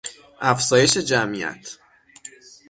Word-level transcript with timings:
افزایش 0.39 0.91
جمعیت 0.97 1.77